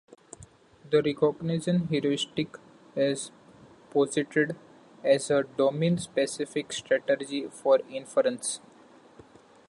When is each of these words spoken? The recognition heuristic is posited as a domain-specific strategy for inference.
The 0.89 1.03
recognition 1.03 1.85
heuristic 1.87 2.57
is 2.95 3.29
posited 3.91 4.55
as 5.03 5.29
a 5.29 5.43
domain-specific 5.43 6.73
strategy 6.73 7.47
for 7.49 7.81
inference. 7.87 8.61